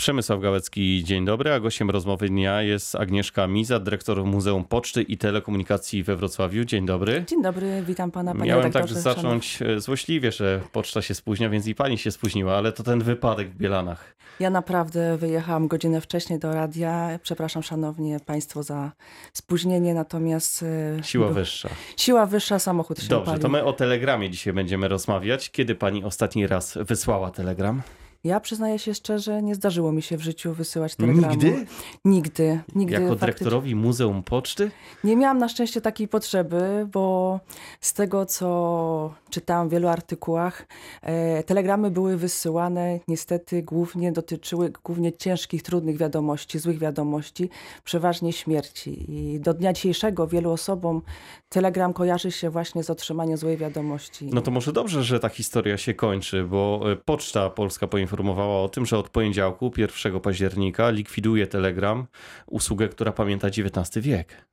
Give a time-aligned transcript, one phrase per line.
[0.00, 5.18] Przemysław Gałecki, dzień dobry, a gościem rozmowy dnia jest Agnieszka Miza, dyrektor Muzeum Poczty i
[5.18, 6.64] Telekomunikacji we Wrocławiu.
[6.64, 7.24] Dzień dobry.
[7.28, 11.66] Dzień dobry, witam pana, panie Miałem także zacząć e, złośliwie, że poczta się spóźnia, więc
[11.66, 14.16] i pani się spóźniła, ale to ten wypadek w Bielanach.
[14.40, 17.18] Ja naprawdę wyjechałam godzinę wcześniej do radia.
[17.22, 18.92] Przepraszam szanownie państwo za
[19.32, 20.64] spóźnienie, natomiast...
[20.98, 21.68] e, Siła wyższa.
[21.96, 23.42] Siła wyższa, samochód się Dobrze, opalił.
[23.42, 25.50] to my o telegramie dzisiaj będziemy rozmawiać.
[25.50, 27.82] Kiedy pani ostatni raz wysłała telegram?
[28.26, 31.34] Ja przyznaję się szczerze, nie zdarzyło mi się w życiu wysyłać telegramu.
[31.34, 31.66] Nigdy?
[32.04, 32.94] Nigdy, nigdy.
[32.94, 33.26] Jako faktycznie.
[33.26, 34.70] dyrektorowi Muzeum Poczty?
[35.04, 37.40] Nie miałam na szczęście takiej potrzeby, bo
[37.80, 40.66] z tego, co czytałam w wielu artykułach,
[41.02, 47.50] e, telegramy były wysyłane, niestety głównie dotyczyły głównie ciężkich, trudnych wiadomości, złych wiadomości,
[47.84, 49.04] przeważnie śmierci.
[49.08, 51.02] I do dnia dzisiejszego wielu osobom
[51.48, 54.30] telegram kojarzy się właśnie z otrzymaniem złej wiadomości.
[54.32, 58.70] No to może dobrze, że ta historia się kończy, bo e, Poczta Polska poinformowała o
[58.72, 62.06] tym, że od poniedziałku, 1 października, likwiduje Telegram,
[62.46, 64.46] usługę, która pamięta XIX wiek.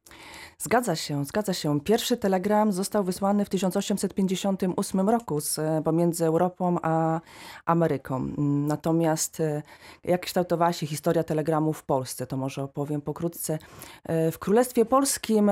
[0.57, 1.81] Zgadza się, zgadza się.
[1.81, 7.21] Pierwszy telegram został wysłany w 1858 roku z, e, pomiędzy Europą a
[7.65, 8.15] Ameryką.
[8.15, 9.61] Mm, Natomiast e,
[10.03, 13.59] jak kształtowała się historia telegramu w Polsce, to może opowiem pokrótce.
[14.03, 15.51] E, W Królestwie Polskim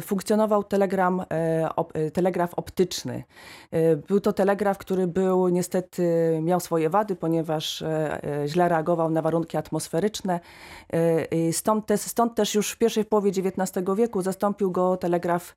[0.00, 1.24] funkcjonował telegram,
[2.12, 3.24] telegraf optyczny.
[4.08, 7.84] Był to telegraf, który był niestety, miał swoje wady, ponieważ
[8.46, 10.40] źle reagował na warunki atmosferyczne.
[11.52, 15.54] Stąd, te, stąd też już w pierwszej połowie XIX wieku zastąpił go telegraf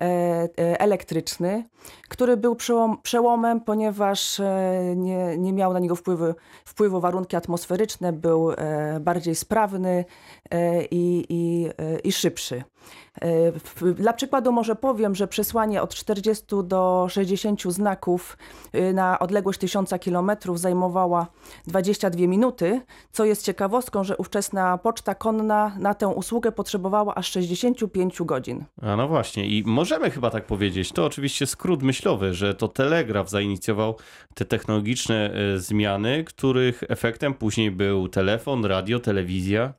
[0.00, 1.68] e, e, elektryczny,
[2.08, 6.34] który był przełom, przełomem, ponieważ e, nie, nie miał na niego wpływu,
[6.64, 8.52] wpływu warunki atmosferyczne, był
[9.00, 10.04] bardziej sprawny
[10.90, 11.26] i,
[12.04, 12.62] i szybszy.
[13.22, 18.38] E, Dla przykładu może powiem, że przesłanie od 40 do 60 znaków
[18.74, 21.26] y, na odległość 1000 km zajmowała
[21.66, 22.80] 22 minuty,
[23.12, 28.64] co jest ciekawostką, że ówczesna poczta konna na tę usługę potrzebowała aż 65 godzin.
[28.82, 33.30] A no właśnie, i możemy chyba tak powiedzieć, to oczywiście skrót myślowy, że to telegraf
[33.30, 33.96] zainicjował
[34.34, 39.72] te technologiczne e, zmiany, których efektem później był telefon, radio, telewizja.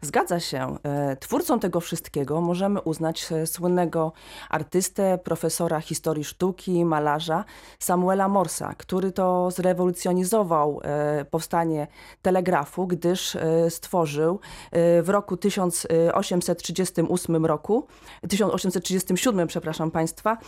[0.00, 0.76] Zgadza się.
[0.84, 4.12] E, Twórcą tego wszystkiego możemy uznać e, słynnego
[4.50, 7.44] artystę, profesora historii sztuki, malarza
[7.78, 11.86] Samuela Morsa, który to zrewolucjonizował e, powstanie
[12.22, 13.36] telegrafu, gdyż
[13.68, 14.40] stworzył
[15.02, 17.86] w roku 1838 roku,
[18.28, 20.38] 1837, przepraszam Państwa,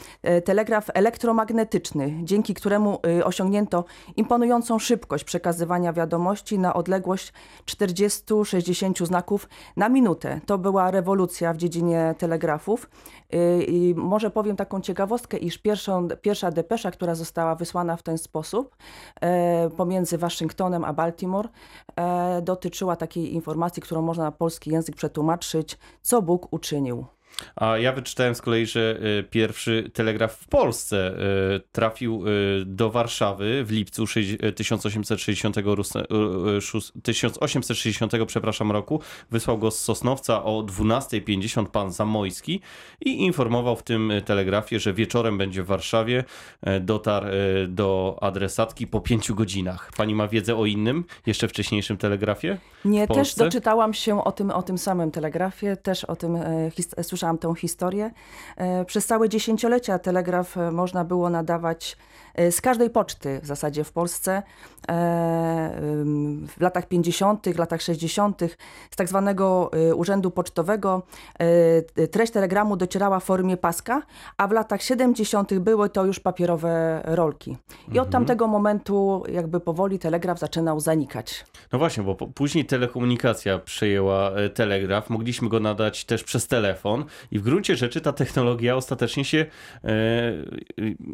[0.45, 3.85] telegraf elektromagnetyczny, dzięki któremu osiągnięto
[4.17, 7.33] imponującą szybkość przekazywania wiadomości na odległość
[7.67, 9.20] 40-60 znaków
[9.77, 10.41] na minutę.
[10.47, 12.91] To była rewolucja w dziedzinie telegrafów.
[13.35, 18.19] Y, I może powiem taką ciekawostkę, iż pierwszą, pierwsza depesza, która została wysłana w ten
[18.19, 18.77] sposób
[19.21, 21.49] e, pomiędzy Waszyngtonem a Baltimore,
[21.97, 27.07] e, dotyczyła takiej informacji, którą można na polski język przetłumaczyć, co Bóg uczynił.
[27.57, 32.31] A ja wyczytałem z kolei, że e, pierwszy telegraf w Polsce e, trafił e,
[32.65, 39.01] do Warszawy w lipcu sześć- e, 1860, rus- e, e, szós- 1860 przepraszam, roku.
[39.31, 42.61] Wysłał go z Sosnowca o 12.50 pan Zamojski
[43.01, 46.25] i informował w tym telegrafie, że wieczorem będzie w Warszawie.
[46.81, 47.27] Dotarł
[47.69, 49.91] do adresatki po pięciu godzinach.
[49.97, 52.59] Pani ma wiedzę o innym, jeszcze wcześniejszym telegrafie?
[52.85, 57.05] Nie, też doczytałam się o tym, o tym samym telegrafie, też o tym e, his-
[57.31, 58.11] słyszałam tę historię.
[58.57, 61.97] E, Przez całe dziesięciolecia telegraf e, można było nadawać
[62.35, 64.43] e, z każdej poczty w zasadzie w Polsce.
[66.59, 68.41] W latach 50., latach 60.
[68.91, 71.03] z tak zwanego e, urzędu pocztowego
[71.97, 74.03] e, treść telegramu docierała w formie paska,
[74.37, 75.59] a w latach 70.
[75.59, 77.57] były to już papierowe rolki.
[77.93, 81.45] I od tamtego momentu jakby powoli telegraf zaczynał zanikać.
[81.73, 87.39] No właśnie, bo później telekomunikacja przejęła e, telegraf, mogliśmy go nadać też przez telefon i
[87.39, 89.47] w gruncie rzeczy ta technologia ostatecznie się
[89.85, 89.89] e,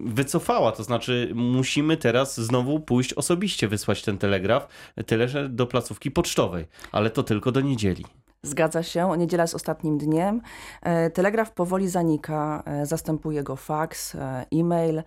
[0.04, 4.68] wycofała, to znaczy musimy teraz znowu pójść osobiście wysłać ten telegraf,
[5.06, 8.04] tyle że do placówki pocztowej, ale to tylko do niedzieli.
[8.42, 10.40] Zgadza się, niedziela jest ostatnim dniem.
[10.82, 15.02] E, Telegraf powoli zanika, e, zastępuje go faks, e, e-mail.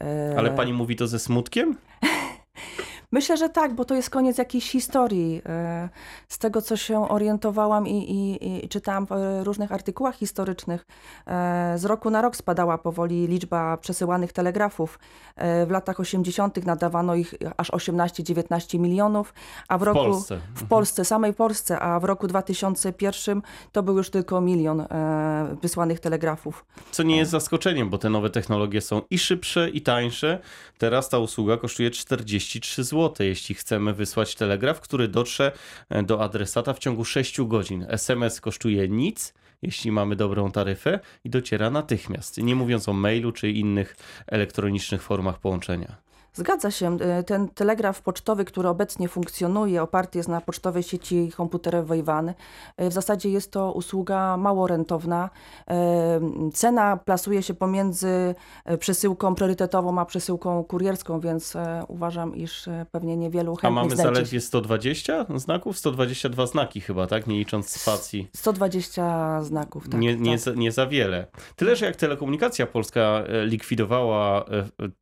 [0.00, 1.76] e, Ale pani mówi to ze smutkiem?
[3.14, 5.42] Myślę, że tak, bo to jest koniec jakiejś historii.
[5.46, 5.88] E,
[6.28, 10.86] Z tego, co się orientowałam i, i, i czytałam w e, różnych artykułach historycznych,
[11.26, 14.98] e, z roku na rok spadała powoli liczba przesyłanych telegrafów.
[15.66, 16.66] W latach 80.
[16.66, 19.34] nadawano ich aż 18-19 milionów,
[19.68, 20.40] a w, roku Polsce.
[20.54, 24.86] w Polsce, samej Polsce, a w roku 2001 to był już tylko milion
[25.62, 26.64] wysłanych telegrafów.
[26.90, 30.38] Co nie jest zaskoczeniem, bo te nowe technologie są i szybsze, i tańsze.
[30.78, 33.03] Teraz ta usługa kosztuje 43 zł.
[33.24, 35.52] Jeśli chcemy wysłać telegraf, który dotrze
[35.88, 37.86] e, do adresata w ciągu 6 godzin.
[37.88, 42.38] SMS kosztuje nic, jeśli mamy dobrą taryfę i dociera natychmiast.
[42.38, 43.96] Nie mówiąc o mailu czy innych
[44.26, 46.03] elektronicznych formach połączenia.
[46.34, 46.96] Zgadza się.
[47.00, 52.34] E, ten telegraf pocztowy, który obecnie funkcjonuje, oparty jest na pocztowej sieci komputerowej WAN.
[52.76, 55.30] E, w zasadzie jest to usługa mało rentowna.
[55.70, 56.20] E,
[56.54, 58.34] cena plasuje się pomiędzy
[58.78, 61.56] przesyłką priorytetową a przesyłką kurierską, więc
[61.88, 65.78] uważam, iż pewnie niewielu chętnych A mamy znajdzie zaledwie 120 znaków?
[65.78, 67.26] 122 znaki chyba, tak?
[67.26, 68.28] Nie licząc spacji.
[68.32, 70.00] 120 znaków, tak.
[70.00, 70.40] Nie, nie, tak.
[70.40, 71.26] Za, nie za wiele.
[71.56, 74.44] Tyle, że jak Telekomunikacja Polska likwidowała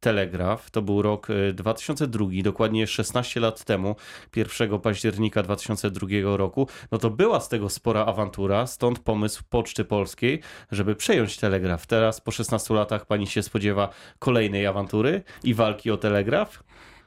[0.00, 3.96] telegraf, to był rok rok 2002, y, dokładnie 16 lat temu,
[4.36, 10.40] 1 października 2002 roku, no to była z tego spora awantura, stąd pomysł Poczty Polskiej,
[10.70, 11.86] żeby przejąć telegraf.
[11.86, 13.88] Teraz po 16 latach pani się spodziewa
[14.19, 16.62] kolejnej awantury i walki o telegraf?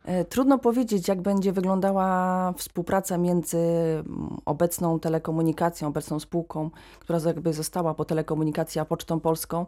[0.06, 6.69] E, trudno powiedzieć, jak będzie wyglądała współpraca między mm, obecną telekomunikacją, obecną spółką,
[7.00, 9.65] która jakby została po telekomunikacji, a Pocztą Polską.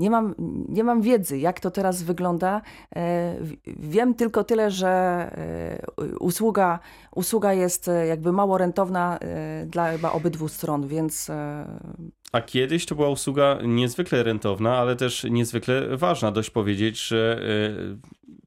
[0.00, 0.34] Nie mam,
[0.68, 2.62] nie mam wiedzy, jak to teraz wygląda.
[2.96, 3.36] E,
[3.66, 6.78] wiem tylko tyle, że e, usługa,
[7.14, 9.18] usługa jest e, jakby mało rentowna
[9.66, 11.30] dla chyba obydwu stron, więc.
[12.32, 16.32] A kiedyś to była usługa niezwykle rentowna, ale też niezwykle ważna.
[16.32, 17.40] Dość powiedzieć, że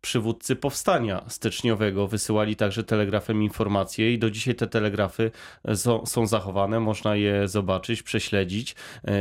[0.04, 5.32] przywódcy powstania styczniowego wysyłali także telegrafem informacje i do dzisiaj te telegrafy
[5.76, 8.76] są, są zachowane, można je zobaczyć, prześledzić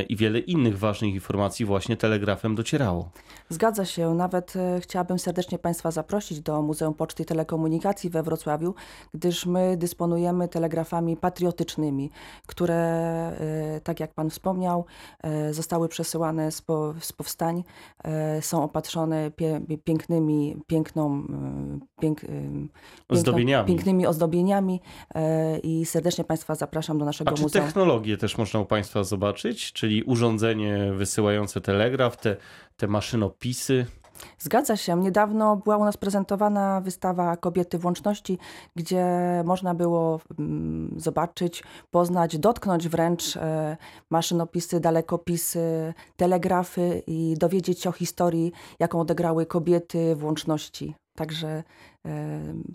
[0.08, 3.10] i wiele innych ważnych informacji właśnie telegrafem docierało.
[3.48, 4.14] Zgadza się.
[4.14, 8.74] Nawet e, chciałabym serdecznie Państwa zaprosić do Muzeum Poczty i Telekomunikacji we Wrocławiu,
[9.14, 12.10] gdyż my dysponujemy telegrafami patriotycznymi,
[12.46, 14.84] które, e, tak jak Pan wspomniał,
[15.22, 17.64] e, zostały przesyłane z, po, z powstań,
[18.40, 19.30] są opatrzone
[19.84, 21.26] pięknymi, piękną,
[22.00, 22.20] pięk,
[23.08, 23.68] ozdobieniami.
[23.68, 24.80] pięknymi ozdobieniami
[25.62, 27.66] i serdecznie Państwa zapraszam do naszego A czy muzeum.
[27.66, 32.36] technologię też można u Państwa zobaczyć, czyli urządzenie wysyłające telegraf, te,
[32.76, 33.86] te maszynopisy?
[34.38, 34.96] Zgadza się.
[34.96, 38.38] Niedawno była u nas prezentowana wystawa Kobiety w łączności,
[38.76, 39.06] gdzie
[39.44, 43.76] można było mm, zobaczyć, poznać, dotknąć wręcz e,
[44.10, 50.94] maszynopisy, dalekopisy, telegrafy i dowiedzieć się o historii, jaką odegrały kobiety w łączności.
[51.16, 51.62] Także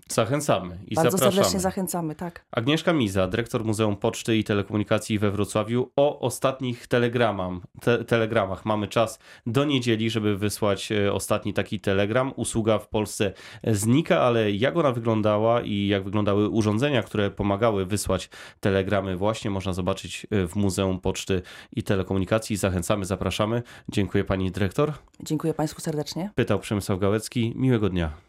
[0.08, 1.34] Zachęcamy i bardzo zapraszamy.
[1.34, 2.44] serdecznie zachęcamy, tak.
[2.50, 7.38] Agnieszka Miza, dyrektor Muzeum Poczty i Telekomunikacji we Wrocławiu o ostatnich telegramach.
[7.80, 8.64] Te, telegramach.
[8.64, 12.32] Mamy czas do niedzieli, żeby wysłać e, ostatni taki telegram.
[12.36, 13.32] Usługa w Polsce
[13.66, 19.72] znika, ale jak ona wyglądała i jak wyglądały urządzenia, które pomagały wysłać telegramy właśnie można
[19.72, 21.42] zobaczyć e, w Muzeum Poczty
[21.72, 22.56] i Telekomunikacji.
[22.56, 23.62] Zachęcamy, zapraszamy.
[23.88, 24.92] Dziękuję pani dyrektor.
[25.22, 26.30] Dziękuję państwu serdecznie.
[26.34, 27.52] Pytał Przemysław Gałecki.
[27.56, 28.27] Miłego dnia.